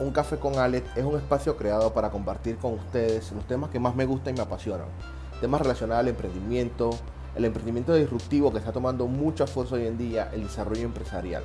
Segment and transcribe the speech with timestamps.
[0.00, 3.78] Un Café con Alex es un espacio creado para compartir con ustedes los temas que
[3.78, 4.86] más me gustan y me apasionan.
[5.42, 6.88] Temas relacionados al emprendimiento,
[7.36, 11.42] el emprendimiento disruptivo que está tomando mucha fuerza hoy en día, el desarrollo empresarial.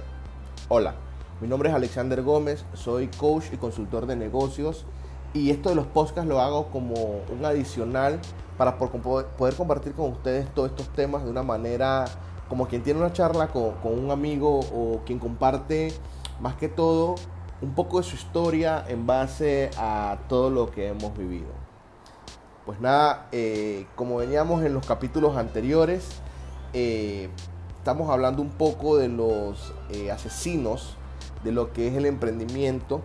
[0.69, 0.95] Hola,
[1.41, 4.85] mi nombre es Alexander Gómez, soy coach y consultor de negocios
[5.33, 6.93] y esto de los podcasts lo hago como
[7.37, 8.21] un adicional
[8.57, 12.05] para poder compartir con ustedes todos estos temas de una manera
[12.47, 15.93] como quien tiene una charla con, un amigo o quien comparte
[16.39, 17.15] más que todo
[17.61, 21.51] un poco de su historia en base a todo lo que hemos vivido.
[22.65, 26.21] Pues nada, eh, como veníamos en los capítulos anteriores,
[26.73, 27.29] eh,
[27.77, 30.97] estamos hablando un poco de los eh, asesinos,
[31.43, 33.01] de lo que es el emprendimiento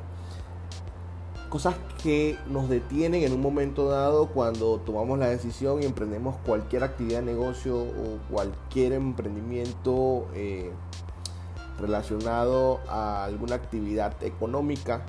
[1.50, 6.84] cosas que nos detienen en un momento dado cuando tomamos la decisión y emprendemos cualquier
[6.84, 10.28] actividad de negocio o cualquier emprendimiento
[11.80, 15.02] relacionado a alguna actividad económica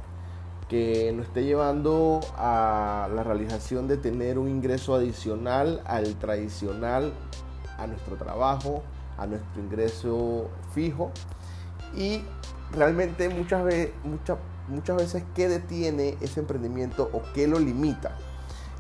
[0.70, 7.12] que nos esté llevando a la realización de tener un ingreso adicional al tradicional,
[7.78, 8.84] a nuestro trabajo,
[9.18, 11.12] a nuestro ingreso fijo
[11.96, 12.24] y
[12.72, 18.16] realmente muchas veces, muchas muchas veces qué detiene ese emprendimiento o qué lo limita.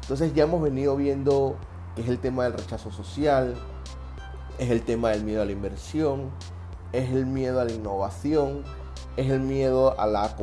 [0.01, 1.57] Entonces ya hemos venido viendo
[1.95, 3.55] que es el tema del rechazo social,
[4.57, 6.29] es el tema del miedo a la inversión,
[6.93, 8.63] es el miedo a la innovación,
[9.17, 10.35] es el miedo a la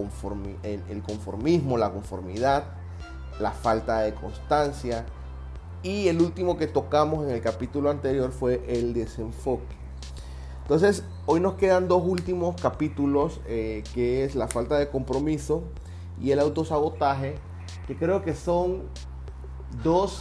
[0.63, 2.65] el conformismo, la conformidad,
[3.41, 5.07] la falta de constancia.
[5.83, 9.77] Y el último que tocamos en el capítulo anterior fue el desenfoque.
[10.63, 15.63] Entonces, hoy nos quedan dos últimos capítulos, eh, que es la falta de compromiso
[16.21, 17.37] y el autosabotaje,
[17.87, 18.83] que creo que son
[19.83, 20.21] dos,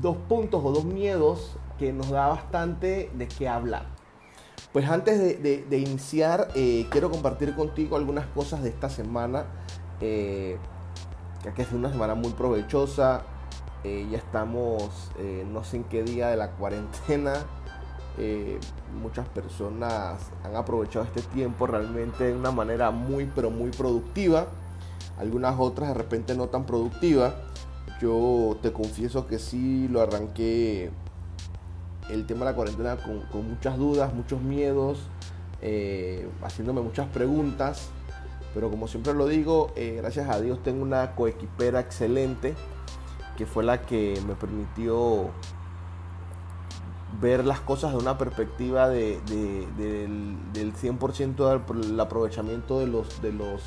[0.00, 3.93] dos puntos o dos miedos que nos da bastante de qué hablar.
[4.74, 9.44] Pues antes de, iniciar, eh, quiero compartir contigo algunas cosas de esta semana,
[10.00, 10.58] eh,
[11.54, 13.22] que es una semana muy provechosa.
[13.84, 15.12] ya estamos,
[15.52, 17.34] no sé en qué día de la cuarentena,
[18.16, 18.58] eh,
[19.00, 24.46] muchas personas han aprovechado este tiempo realmente de una manera muy pero muy productiva.
[25.18, 27.34] Algunas otras de repente no tan productivas.
[28.00, 30.90] Yo te confieso que sí lo arranqué
[32.10, 34.98] el tema de la cuarentena con, muchas dudas, muchos miedos,
[35.62, 37.88] eh, haciéndome muchas preguntas.
[38.54, 42.54] Pero como siempre lo digo, eh, gracias a Dios tengo una coequipera excelente
[43.36, 45.30] que fue la que me permitió
[47.20, 53.62] ver las cosas de una perspectiva de, del, 100% del aprovechamiento de los, de los,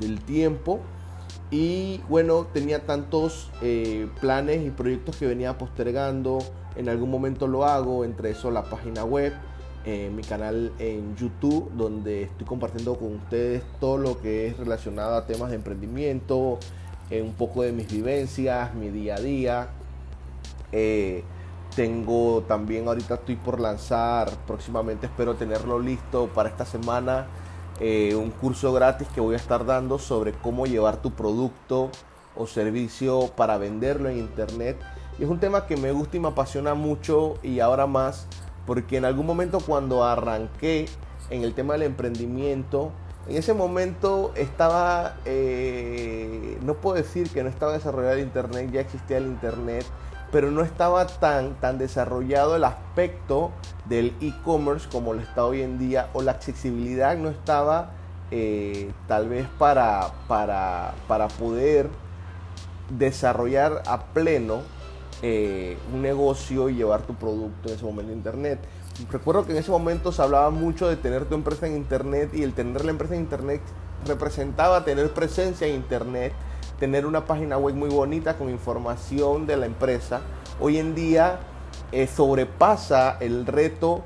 [0.00, 0.80] del tiempo.
[1.50, 6.38] Y bueno, tenía tantos eh, planes y proyectos que venía postergando.
[6.76, 9.32] En algún momento lo hago, entre eso la página web,
[9.86, 15.16] eh, mi canal en YouTube, donde estoy compartiendo con ustedes todo lo que es relacionado
[15.16, 16.58] a temas de emprendimiento,
[17.10, 19.68] eh, un poco de mis vivencias, mi día a día.
[21.74, 27.28] Tengo también, ahorita estoy por lanzar, próximamente espero tenerlo listo para esta semana,
[27.80, 31.90] eh, un curso gratis que voy a estar dando sobre cómo llevar tu producto
[32.36, 34.76] o servicio para venderlo en internet.
[35.18, 38.26] Y es un tema que me gusta y me apasiona mucho y ahora más,
[38.66, 40.86] porque en algún momento cuando arranqué
[41.30, 42.92] en el tema del emprendimiento,
[43.28, 48.80] en ese momento estaba, eh, no puedo decir que no estaba desarrollado el internet, ya
[48.80, 49.84] existía el internet
[50.30, 53.50] pero no estaba tan, tan desarrollado el aspecto
[53.86, 57.92] del e-commerce como lo está hoy en día, o la accesibilidad no estaba
[58.30, 61.88] eh, tal vez para, para, para, poder
[62.90, 64.60] desarrollar a pleno
[65.22, 68.58] eh, un negocio y llevar tu producto en ese momento a internet.
[69.10, 72.42] Recuerdo que en ese momento se hablaba mucho de tener tu empresa en internet y
[72.42, 73.62] el tener la empresa en internet
[74.06, 76.32] representaba tener presencia en internet
[76.78, 80.20] tener una página web muy bonita con información de la empresa,
[80.60, 81.40] hoy en día
[81.92, 84.04] eh, sobrepasa el reto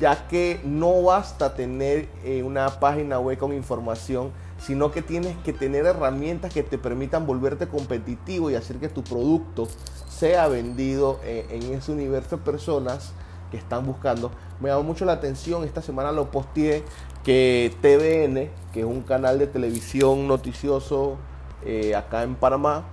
[0.00, 5.52] ya que no basta tener eh, una página web con información, sino que tienes que
[5.52, 9.68] tener herramientas que te permitan volverte competitivo y hacer que tu producto
[10.08, 13.12] sea vendido eh, en ese universo de personas
[13.50, 14.30] que están buscando.
[14.60, 16.84] Me llamó mucho la atención, esta semana lo posteé,
[17.24, 21.16] que TVN, que es un canal de televisión noticioso
[21.64, 22.84] eh, acá en Panamá,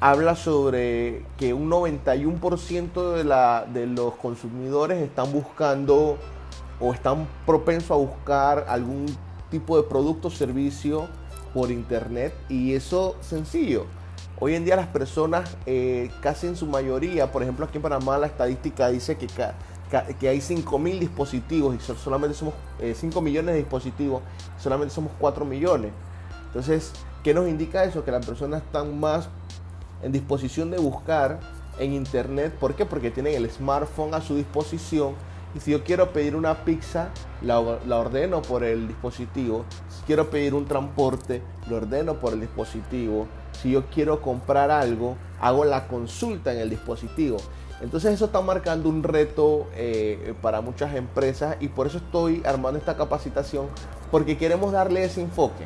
[0.00, 6.18] habla sobre que un 91% de, la, de los consumidores están buscando
[6.78, 9.06] o están propensos a buscar algún
[9.50, 11.08] tipo de producto o servicio
[11.54, 13.86] por internet y eso sencillo.
[14.38, 18.16] Hoy en día las personas, eh, casi en su mayoría, por ejemplo aquí en Panamá
[18.16, 19.26] la estadística dice que
[20.20, 24.22] que hay 5.000 dispositivos y solamente somos 5 eh, millones de dispositivos,
[24.58, 25.90] solamente somos 4 millones.
[26.46, 26.92] Entonces,
[27.24, 28.04] ¿qué nos indica eso?
[28.04, 29.28] Que las personas están más
[30.02, 31.40] en disposición de buscar
[31.78, 32.54] en internet.
[32.58, 32.86] ¿Por qué?
[32.86, 35.14] Porque tienen el smartphone a su disposición.
[35.54, 37.08] Y si yo quiero pedir una pizza,
[37.42, 39.64] la, la, ordeno por el dispositivo.
[39.88, 43.26] Si quiero pedir un transporte, lo ordeno por el dispositivo.
[43.60, 47.38] Si yo quiero comprar algo, hago la consulta en el dispositivo.
[47.80, 52.78] Entonces eso está marcando un reto eh, para muchas empresas y por eso estoy armando
[52.78, 53.68] esta capacitación
[54.10, 55.64] porque queremos darle ese enfoque.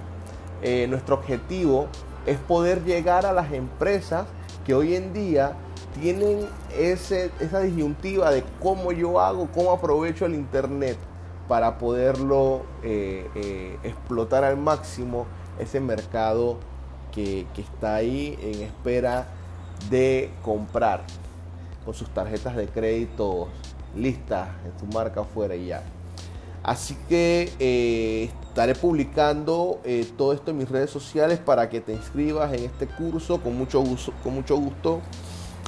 [0.62, 1.88] Eh, nuestro objetivo
[2.24, 4.26] es poder llegar a las empresas
[4.64, 5.54] que hoy en día
[6.00, 6.46] tienen
[6.78, 10.96] esa disyuntiva de cómo yo hago, cómo aprovecho el Internet
[11.48, 15.26] para poderlo eh, explotar al máximo
[15.58, 16.58] ese mercado
[17.12, 19.26] que está ahí en espera
[19.88, 21.02] de comprar
[21.84, 23.48] con sus tarjetas de crédito
[23.96, 25.82] listas en su marca afuera y ya.
[26.64, 31.92] Así que eh, estaré publicando eh, todo esto en mis redes sociales para que te
[31.92, 34.14] inscribas en este curso con mucho gusto.
[34.22, 35.02] Con mucho gusto.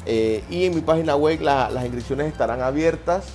[0.06, 3.26] Eh, y en mi página web las inscripciones estarán abiertas.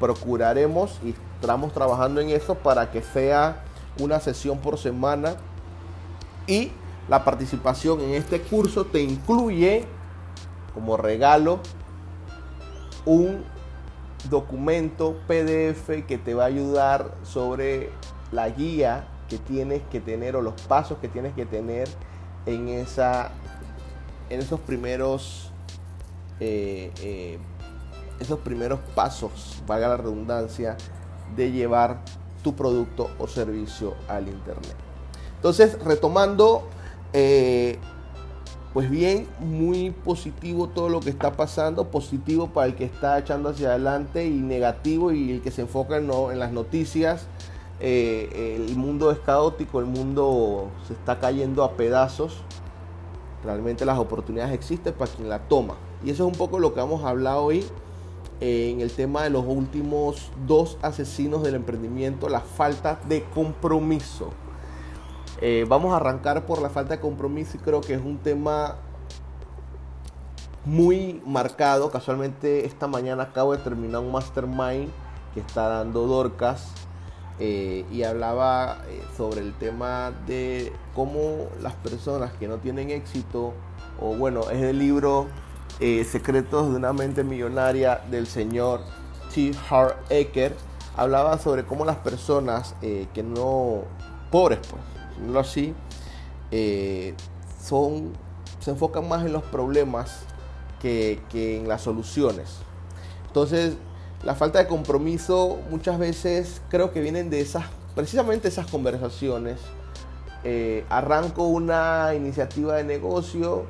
[0.00, 3.62] procuraremos y estamos trabajando en eso para que sea
[4.00, 5.36] una sesión por semana.
[6.46, 6.72] Y
[7.10, 9.84] la participación en este curso te incluye
[10.76, 11.60] como regalo
[13.06, 13.44] un
[14.28, 17.88] documento PDF que te va a ayudar sobre
[18.30, 21.88] la guía que tienes que tener o los pasos que tienes que tener
[22.44, 23.30] en esa
[24.28, 25.50] en esos primeros
[26.40, 27.38] eh, eh,
[28.20, 30.76] esos primeros pasos valga la redundancia
[31.34, 32.02] de llevar
[32.42, 34.74] tu producto o servicio al internet.
[35.36, 36.68] Entonces retomando
[37.14, 37.78] eh,
[38.76, 43.48] pues bien, muy positivo todo lo que está pasando, positivo para el que está echando
[43.48, 47.26] hacia adelante y negativo y el que se enfoca en, las noticias.
[47.80, 52.42] Eh, el mundo es caótico, el mundo se está cayendo a pedazos.
[53.42, 55.76] Realmente las oportunidades existen para quien la toma.
[56.04, 57.64] Y eso es un poco lo que vamos a hablar hoy
[58.42, 64.32] en el tema de los últimos dos asesinos del emprendimiento, la falta de compromiso.
[65.40, 68.76] Eh, vamos a arrancar por la falta de compromiso y creo que es un tema
[70.64, 71.90] muy marcado.
[71.90, 74.90] Casualmente esta mañana acabo de terminar un mastermind
[75.34, 76.68] que está dando Dorcas
[77.38, 83.52] eh, y hablaba eh, sobre el tema de cómo las personas que no tienen éxito,
[84.00, 85.26] o bueno, es el libro
[85.78, 88.80] Secretos de una mente millonaria del señor
[89.34, 89.52] T.
[89.68, 90.56] Hart Ecker,
[90.96, 93.82] hablaba sobre cómo las personas que no,
[94.30, 94.95] pobres pues,
[95.38, 95.74] así,
[96.50, 97.14] eh,
[97.62, 98.12] son,
[98.60, 100.20] se enfocan más en los problemas
[100.80, 102.58] que, en las soluciones.
[103.26, 103.76] Entonces,
[104.22, 107.64] la falta de compromiso muchas veces creo que vienen de esas,
[107.94, 109.60] precisamente esas conversaciones.
[110.44, 113.64] Eh, arranco una iniciativa de negocio,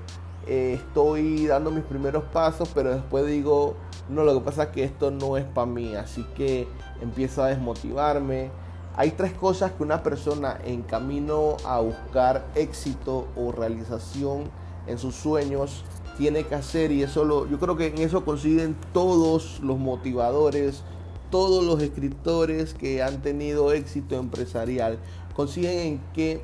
[0.47, 3.77] eh, estoy dando mis primeros pasos, pero después digo,
[4.11, 6.69] no, lo que pasa es que esto no es para mí, así que
[7.01, 8.51] empiezo a desmotivarme,
[8.97, 14.45] hay tres cosas que una persona en camino a buscar éxito o realización
[14.87, 15.85] en sus sueños
[16.17, 20.83] tiene que hacer y eso lo, yo creo que en eso coinciden todos los motivadores,
[21.31, 24.99] todos los escritores que han tenido éxito empresarial,
[25.35, 26.43] consiguen en que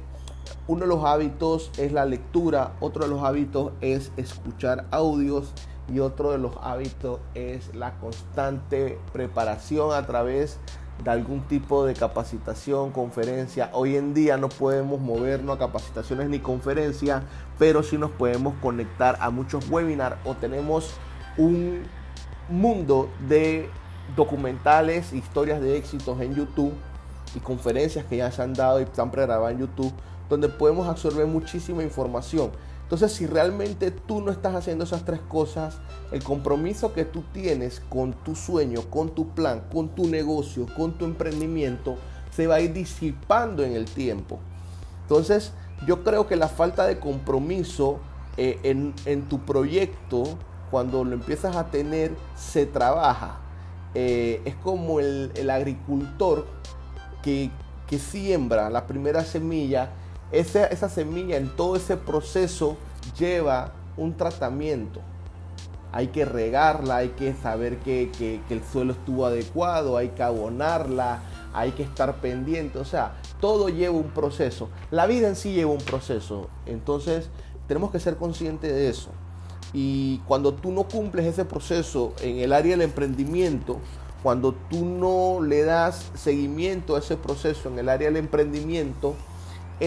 [0.66, 5.54] uno de los hábitos es la lectura, otro de los hábitos es escuchar audios
[5.92, 11.84] y otro de los hábitos es la constante preparación a través de de algún tipo
[11.84, 13.70] de capacitación, conferencia.
[13.72, 17.22] Hoy en día no podemos movernos a capacitaciones ni conferencias,
[17.58, 20.94] pero sí nos podemos conectar a muchos webinars o tenemos
[21.36, 21.82] un
[22.48, 23.68] mundo de
[24.16, 26.74] documentales, historias de éxitos en YouTube
[27.34, 29.92] y conferencias que ya se han dado y están pregrabadas en YouTube,
[30.28, 32.50] donde podemos absorber muchísima información.
[32.92, 35.78] Entonces, si realmente tú no estás haciendo esas tres cosas,
[36.10, 40.98] el compromiso que tú tienes con tu sueño, con tu plan, con tu negocio, con
[40.98, 41.96] tu emprendimiento,
[42.36, 44.40] se va a ir disipando en el tiempo.
[45.04, 45.52] Entonces,
[45.86, 47.98] yo creo que la falta de compromiso
[48.36, 50.24] eh, en, tu proyecto,
[50.70, 53.38] cuando lo empiezas a tener, se trabaja.
[53.94, 56.46] Eh, es como el, agricultor
[57.22, 57.50] que,
[57.86, 59.92] que siembra la primera semilla
[60.32, 62.76] esa, semilla en todo ese proceso
[63.18, 65.00] lleva un tratamiento.
[65.92, 71.20] Hay que regarla, hay que saber que, que, el suelo estuvo adecuado, hay que abonarla,
[71.52, 72.78] hay que estar pendiente.
[72.78, 74.70] O sea, todo lleva un proceso.
[74.90, 76.48] La vida en sí lleva un proceso.
[76.64, 77.28] Entonces,
[77.68, 79.10] tenemos que ser conscientes de eso.
[79.74, 83.78] Y cuando tú no cumples ese proceso en el área del emprendimiento,
[84.22, 89.14] cuando tú no le das seguimiento a ese proceso en el área del emprendimiento,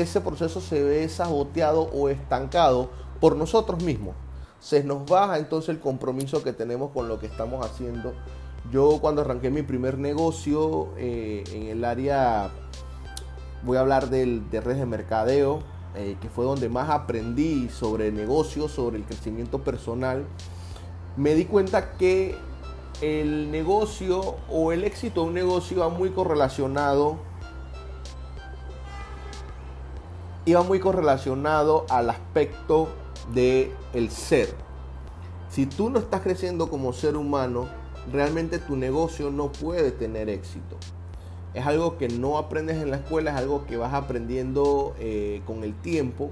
[0.02, 2.90] ese proceso se ve saboteado o estancado
[3.22, 4.16] por nosotros mismos.
[4.60, 8.14] Se nos baja entonces el compromiso que tenemos con lo que estamos haciendo.
[8.72, 12.50] Yo cuando arranqué mi primer negocio eh, en el área,
[13.64, 15.60] voy a hablar del, de redes de mercadeo,
[15.96, 20.26] eh, que fue donde más aprendí sobre negocios, sobre el crecimiento personal,
[21.16, 22.36] me di cuenta que
[23.02, 27.18] el negocio o el éxito de un negocio iba muy correlacionado
[30.46, 32.88] iba muy correlacionado al aspecto
[33.34, 34.54] de el ser.
[35.50, 37.68] Si tú no estás creciendo como ser humano,
[38.12, 40.78] realmente tu negocio no puede tener éxito
[41.56, 45.64] es algo que no aprendes en la escuela, es algo que vas aprendiendo eh, con
[45.64, 46.32] el tiempo,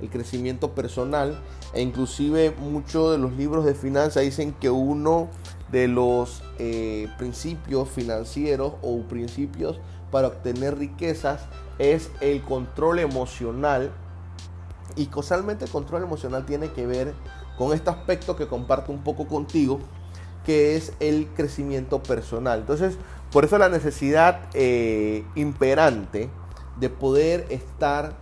[0.00, 5.28] el crecimiento personal, e inclusive muchos de los libros de finanzas dicen que uno
[5.70, 9.78] de los eh, principios financieros o principios
[10.10, 11.46] para obtener riquezas
[11.78, 13.90] es el control emocional
[14.96, 17.14] y casualmente el control emocional tiene que ver
[17.56, 19.80] con este aspecto que comparto un poco contigo,
[20.44, 22.60] que es el crecimiento personal.
[22.60, 22.96] Entonces,
[23.30, 26.30] por eso la necesidad eh, imperante
[26.80, 28.14] de poder estar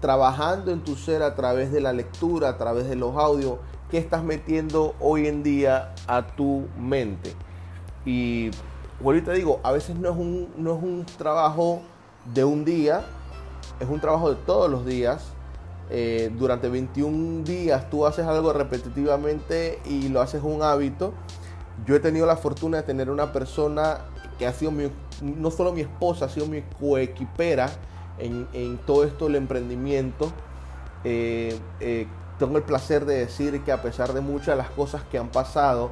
[0.00, 3.58] trabajando en tu ser a través de la lectura, a través de los audios
[3.90, 7.34] que estás metiendo hoy en día a tu mente.
[8.04, 8.50] Y
[9.02, 11.82] ahorita digo, a veces no es un, no es un trabajo
[12.32, 13.02] de un día,
[13.80, 15.24] es un trabajo de todos los días.
[15.90, 21.12] Eh, durante 21 días tú haces algo repetitivamente y lo haces un hábito.
[21.86, 23.98] Yo he tenido la fortuna de tener una persona
[24.38, 24.72] que ha sido
[25.20, 27.70] no solo mi esposa, ha sido mi coequipera
[28.18, 30.32] en, todo esto del emprendimiento.
[31.04, 32.06] Eh, eh,
[32.38, 35.28] tengo el placer de decir que a pesar de muchas de las cosas que han
[35.28, 35.90] pasado,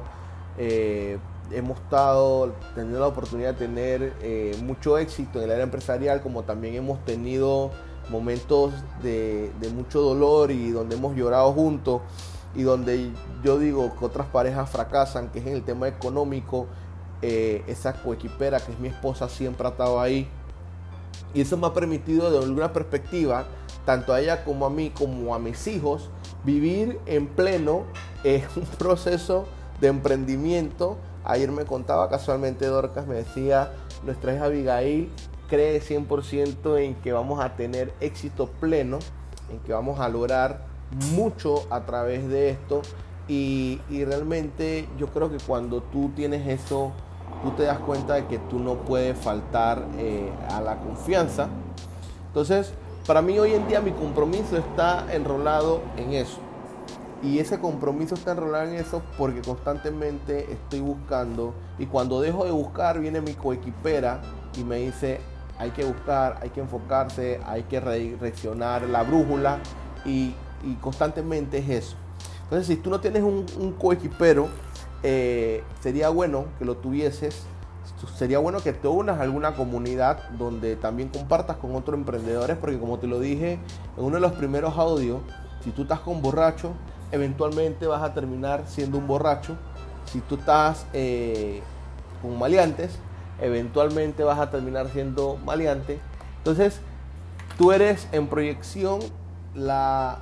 [0.57, 1.17] eh,
[1.51, 6.75] hemos estado teniendo la oportunidad de tener mucho éxito en el área empresarial, como también
[6.75, 7.71] hemos tenido
[8.09, 12.01] momentos de, de, mucho dolor y donde hemos llorado juntos
[12.55, 13.11] y donde
[13.43, 16.67] yo digo que otras parejas fracasan, que es en el tema económico
[17.25, 20.27] eh, esa coequipera que es mi esposa siempre ha estado ahí.
[21.33, 23.45] Y eso me ha permitido de alguna perspectiva,
[23.85, 26.09] tanto a ella como a mí, como a mis hijos,
[26.43, 27.83] vivir en pleno
[28.23, 29.45] en un proceso
[29.81, 30.97] de emprendimiento.
[31.23, 33.71] Ayer me contaba casualmente Dorcas, me decía,
[34.03, 35.09] nuestra hija Abigail
[35.47, 38.99] cree 100% en que vamos a tener éxito pleno,
[39.51, 40.65] en que vamos a lograr
[41.13, 42.81] mucho a través de esto.
[43.27, 46.91] Y, y realmente yo creo que cuando tú tienes eso
[47.41, 51.47] tú te das cuenta de que tú no puedes faltar eh, a la confianza.
[52.27, 52.73] Entonces,
[53.05, 56.39] para mí hoy en día mi compromiso está enrolado en eso.
[57.21, 61.53] Y ese compromiso está enrolado en eso porque constantemente estoy buscando.
[61.79, 64.21] Y cuando dejo de buscar, viene mi coequipera
[64.57, 65.21] y me dice,
[65.57, 69.59] hay que buscar, hay que enfocarse, hay que reaccionar la brújula.
[70.05, 70.35] Y,
[70.81, 71.95] constantemente es eso.
[72.43, 74.47] Entonces, si tú no tienes un, un coequipero,
[75.01, 77.43] eh, sería bueno que lo tuvieses.
[78.17, 82.79] Sería bueno que te unas a alguna comunidad donde también compartas con otros emprendedores, porque
[82.79, 83.59] como te lo dije
[83.97, 85.21] en uno de los primeros audios,
[85.63, 86.73] si tú estás con borracho,
[87.11, 89.55] eventualmente vas a terminar siendo un borracho.
[90.05, 91.61] Si tú estás eh,
[92.21, 92.99] con maleantes,
[93.41, 95.99] eventualmente vas a terminar siendo maleante.
[96.37, 96.79] Entonces,
[97.57, 98.99] tú eres en proyección
[99.55, 100.17] las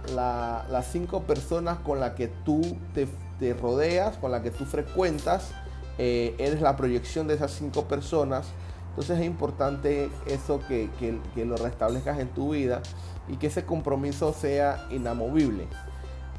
[0.92, 2.62] cinco personas con las que tú
[2.94, 5.52] te rodeas, con la que tú frecuentas,
[5.98, 8.48] eh, eres la proyección de esas cinco personas.
[8.90, 12.82] Entonces es importante eso que, que, lo restablezcas en tu vida
[13.30, 15.68] y que ese compromiso sea inamovible.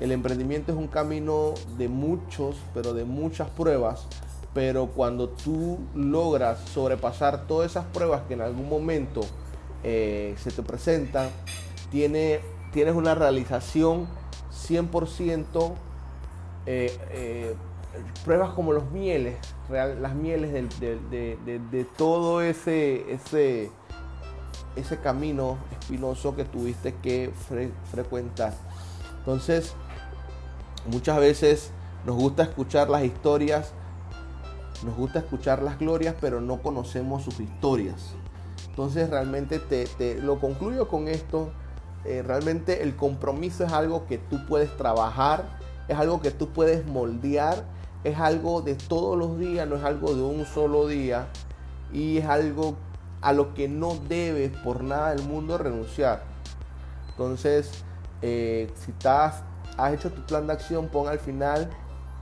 [0.00, 4.06] El emprendimiento es un camino de muchos, pero de muchas pruebas,
[4.52, 9.22] pero cuando tú logras sobrepasar todas esas pruebas que en algún momento
[9.84, 11.28] eh, se te presentan,
[11.90, 12.40] tiene,
[12.72, 14.08] tienes una realización
[14.52, 15.74] 100%
[16.66, 17.54] eh, eh,
[18.24, 19.36] pruebas como los mieles,
[19.70, 23.70] las mieles de, todo ese, ese,
[24.76, 27.32] ese camino espinoso que tuviste que
[27.90, 28.54] frecuentar.
[29.18, 29.74] Entonces,
[30.86, 31.72] muchas veces
[32.04, 33.72] nos gusta escuchar las historias,
[34.84, 38.14] nos gusta escuchar las glorias, pero no conocemos sus historias.
[38.68, 41.52] Entonces, realmente te, lo concluyo con esto.
[42.04, 46.86] Eh, realmente el compromiso es algo que tú puedes trabajar es algo que tú puedes
[46.86, 47.64] moldear,
[48.04, 51.28] es algo de todos los días, no es algo de un solo día
[51.92, 52.74] y es algo
[53.20, 56.24] a lo que no debes por nada del mundo renunciar.
[57.10, 57.84] Entonces,
[58.20, 59.44] eh, si estás
[59.76, 61.70] has hecho tu plan de acción, pon al final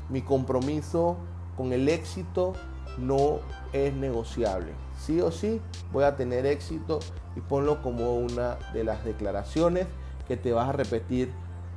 [0.09, 1.17] mi compromiso
[1.57, 2.55] con el éxito
[2.99, 3.41] no
[3.73, 4.73] es negociable.
[4.99, 5.61] Sí o sí
[5.93, 7.01] voy a tener éxito
[7.37, 9.87] y ponlo como una de las declaraciones
[10.29, 11.33] que te vas a repetir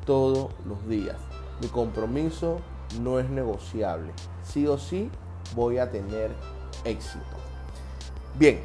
[0.05, 1.15] todos los días.
[1.62, 2.60] Mi compromiso
[3.01, 4.13] no es negociable.
[4.43, 5.09] Sí o sí
[5.55, 6.31] voy a tener
[6.83, 7.23] éxito.
[8.37, 8.61] Bien,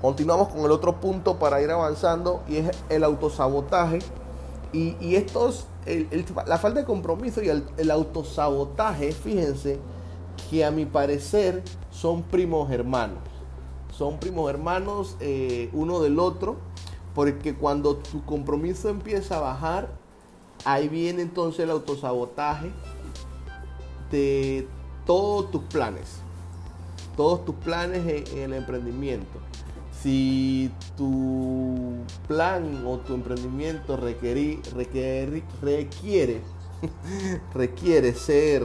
[0.00, 4.00] continuamos con el otro punto para ir avanzando y es el autosabotaje.
[4.72, 5.66] Y, estos,
[6.46, 9.78] la falta de compromiso y el, autosabotaje, fíjense
[10.48, 13.18] que a mi parecer son primos hermanos.
[13.90, 16.56] Son primos hermanos eh, uno del otro,
[17.14, 19.90] porque cuando tu compromiso empieza a bajar,
[20.64, 22.72] ahí viene entonces el autosabotaje
[24.12, 24.68] de
[25.04, 26.20] todos tus planes.
[27.16, 29.40] Todos tus planes en, el emprendimiento.
[30.00, 34.60] Si tu plan o tu emprendimiento requiere,
[37.54, 38.64] requiere ser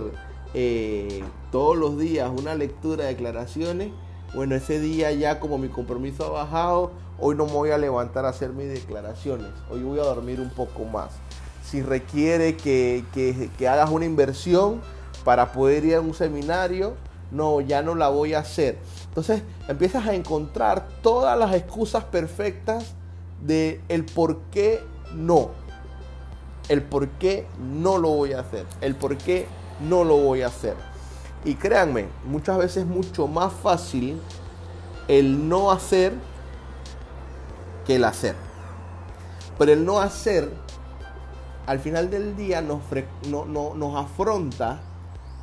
[0.53, 3.91] eh, todos los días una lectura de declaraciones,
[4.33, 8.25] bueno, ese día ya como mi compromiso ha bajado, hoy no me voy a levantar
[8.25, 11.11] a hacer mis declaraciones, hoy voy a dormir un poco más.
[11.63, 14.81] Si requiere que, que hagas una inversión,
[15.27, 16.95] para poder ir a un seminario,
[17.31, 18.77] no, ya no la voy a hacer.
[19.09, 22.95] Entonces empiezas a encontrar todas las excusas perfectas
[23.41, 24.81] de el por qué
[25.13, 25.49] no.
[26.69, 28.65] El por qué no lo voy a hacer.
[28.79, 29.47] El por qué
[29.81, 30.75] no lo voy a hacer.
[31.43, 34.21] Y créanme, muchas veces es mucho más fácil
[35.09, 36.13] el no hacer
[37.85, 38.35] que el hacer.
[39.57, 40.49] Pero el no hacer,
[41.65, 42.79] al final del día, nos,
[43.27, 44.79] no, nos afronta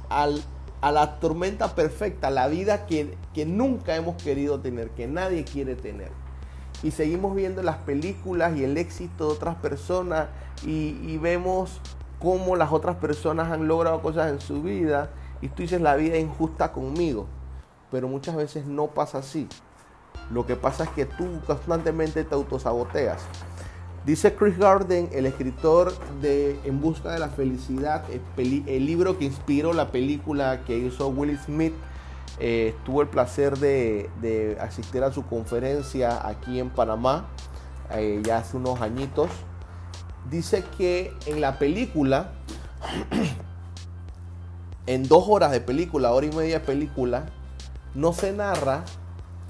[0.09, 6.11] a la tormenta perfecta, la vida que, nunca hemos querido tener, que nadie quiere tener.
[6.83, 10.29] Y seguimos viendo las películas y el éxito de otras personas
[10.65, 11.81] y, vemos
[12.19, 16.17] cómo las otras personas han logrado cosas en su vida y tú dices la vida
[16.17, 17.27] es injusta conmigo.
[17.91, 19.49] Pero muchas veces no pasa así.
[20.31, 23.23] Lo que pasa es que tú constantemente te autosaboteas.
[24.05, 28.05] Dice Chris Garden, el escritor de En Busca de la Felicidad,
[28.37, 31.73] el, libro que inspiró la película que hizo Will Smith,
[32.39, 37.29] eh, tuvo el placer de, asistir a su conferencia aquí en Panamá,
[37.93, 39.31] eh, ya hace unos añitos.
[40.31, 42.33] Dice que en la película,
[44.87, 47.25] en dos horas de película, hora y media de película,
[47.95, 48.85] no se narra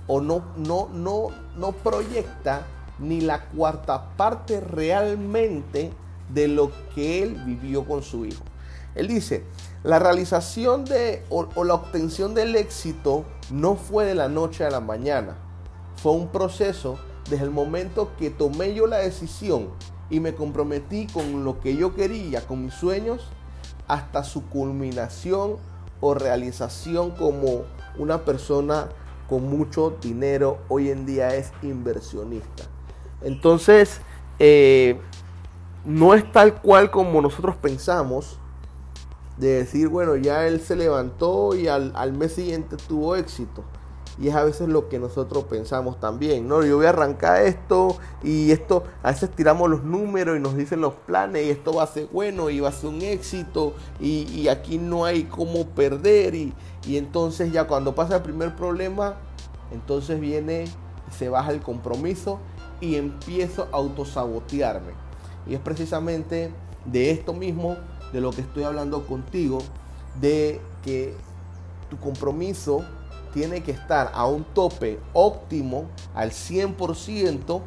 [0.06, 5.92] o no, no, no, no proyecta ni la cuarta parte realmente
[6.32, 8.42] de lo que él vivió con su hijo.
[8.94, 9.44] Él dice,
[9.82, 14.80] la realización de o, la obtención del éxito no fue de la noche a la
[14.80, 15.36] mañana.
[15.96, 19.68] Fue un proceso desde el momento que tomé yo la decisión
[20.10, 23.28] y me comprometí con lo que yo quería, con mis sueños,
[23.88, 25.56] hasta su culminación
[26.00, 27.62] o realización como
[27.98, 28.88] una persona
[29.28, 32.73] con mucho dinero hoy en día es inversionista.
[33.24, 34.00] Entonces,
[34.38, 35.00] eh,
[35.84, 38.38] no es tal cual como nosotros pensamos,
[39.38, 43.64] de decir, bueno, ya él se levantó y al, mes siguiente tuvo éxito.
[44.20, 46.62] Y es a veces lo que nosotros pensamos también, ¿no?
[46.62, 50.80] Yo voy a arrancar esto y esto, a veces tiramos los números y nos dicen
[50.80, 54.46] los planes y esto va a ser bueno y va a ser un éxito y,
[54.46, 56.54] aquí no hay cómo perder y,
[56.86, 59.16] y entonces ya cuando pasa el primer problema,
[59.72, 60.66] entonces viene
[61.10, 62.38] y se baja el compromiso
[62.80, 64.92] y empiezo a autosabotearme.
[65.46, 66.50] Y es precisamente
[66.84, 67.76] de esto mismo
[68.12, 69.58] de lo que estoy hablando contigo,
[70.20, 71.14] de que
[71.90, 72.84] tu compromiso
[73.32, 77.60] tiene que estar a un tope óptimo al 100%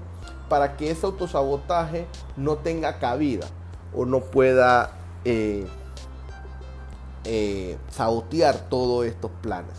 [0.48, 3.48] para que ese autosabotaje no tenga cabida
[3.94, 4.92] o no pueda
[5.26, 5.68] eh,
[7.26, 9.76] eh, sabotear todos estos planes.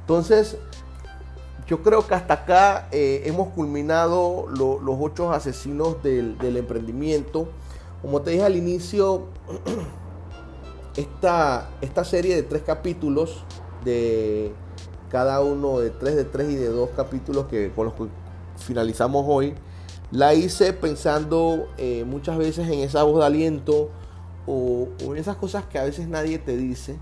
[0.00, 0.58] Entonces,
[1.72, 7.48] yo creo que hasta acá eh, hemos culminado los ocho asesinos del, emprendimiento.
[8.02, 9.28] Como te dije al inicio,
[10.96, 13.42] esta, esta serie de tres capítulos,
[13.86, 14.52] de
[15.08, 18.04] cada uno de tres, de tres y de dos capítulos que, con los que
[18.58, 19.54] finalizamos hoy,
[20.10, 23.88] la hice pensando eh, muchas veces en esa voz de aliento
[24.46, 26.98] o, o en esas cosas que a veces nadie te dice.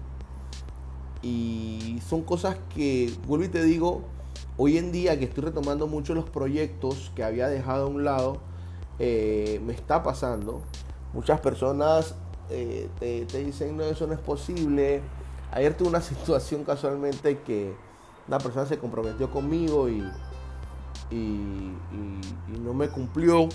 [1.23, 4.05] Y son cosas que, vuelvo y te digo,
[4.63, 8.43] Hoy en día que estoy retomando mucho los proyectos que había dejado a un lado,
[8.99, 10.61] eh, me está pasando.
[11.15, 12.15] Muchas personas
[12.51, 15.01] eh, te, dicen, no, eso no es posible.
[15.51, 17.75] Ayer tuve una situación casualmente que
[18.29, 20.07] una persona se comprometió conmigo y,
[21.11, 21.73] y,
[22.63, 23.49] no me cumplió.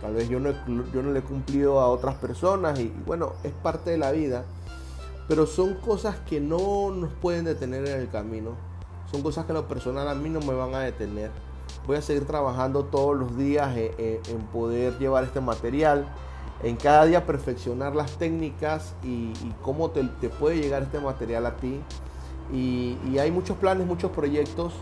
[0.00, 0.50] tal vez yo no,
[0.92, 4.46] yo no le he cumplido a otras personas y, bueno, es parte de la vida,
[5.28, 8.71] pero son cosas que no nos pueden detener en el camino,
[9.12, 11.30] son cosas que lo personal a mí no me van a detener.
[11.86, 16.06] Voy a seguir trabajando todos los días en, poder llevar este material,
[16.62, 21.80] en cada día perfeccionar las técnicas y, cómo te, puede llegar este material a ti.
[22.52, 24.72] Y, y hay muchos planes, muchos proyectos.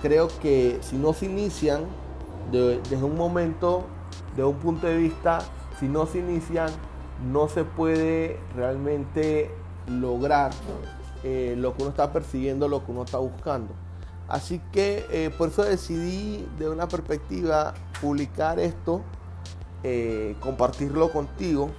[0.00, 1.84] Creo que si no se inician,
[2.50, 3.84] desde un momento,
[4.36, 5.40] de un punto de vista,
[5.78, 6.70] si no se inician,
[7.30, 9.50] no se puede realmente
[9.86, 10.52] lograr
[11.24, 13.74] eh, lo que uno está persiguiendo, lo que uno está buscando.
[14.28, 19.02] Así que eh, por eso decidí de una perspectiva publicar esto,
[19.82, 21.70] eh, compartirlo contigo,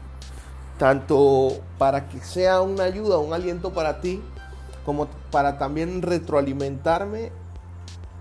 [0.78, 4.22] tanto para que sea una ayuda, un aliento para ti,
[4.86, 7.32] como para también retroalimentarme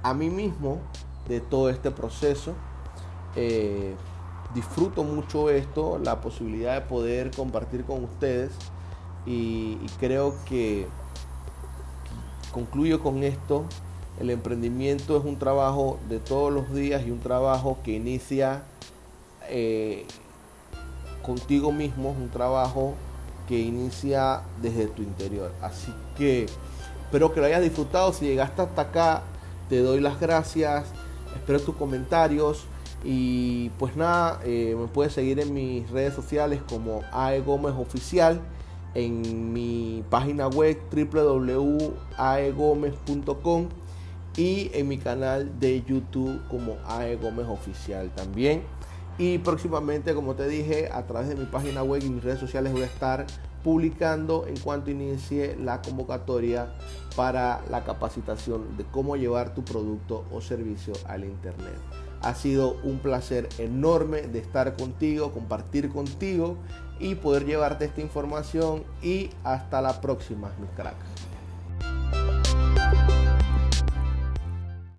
[0.02, 0.78] a mí mismo
[1.26, 2.54] de todo este proceso.
[4.54, 8.50] Disfruto mucho esto, la posibilidad de poder compartir con ustedes
[9.28, 10.86] y, creo que
[12.52, 13.64] concluyo con esto.
[14.20, 18.62] El emprendimiento es un trabajo de todos los días y un trabajo que inicia
[19.48, 20.04] eh,
[21.22, 22.94] contigo mismo, un trabajo
[23.46, 25.52] que inicia desde tu interior.
[25.62, 26.46] Así que
[27.04, 28.12] espero que lo hayas disfrutado.
[28.12, 29.22] Si llegaste hasta acá,
[29.68, 30.86] te doy las gracias
[31.34, 32.64] espero tus comentarios
[33.04, 38.40] y pues nada, eh, me puedes seguir en mis redes sociales como AE Gómez Oficial,
[38.94, 43.68] en mi página web www.aegomez.com
[44.36, 48.62] y en mi canal de YouTube como AE Oficial también.
[49.18, 52.72] Y próximamente, como te dije, a través de mi página web y mis redes sociales
[52.72, 53.26] voy a estar
[53.64, 56.72] publicando en cuanto inicie la convocatoria
[57.16, 61.74] para la capacitación de cómo llevar tu producto o servicio al Internet.
[62.20, 66.56] Ha sido un placer enorme de estar contigo, compartir contigo
[66.98, 71.18] y poder llevarte esta información y hasta la próxima, mis cracks.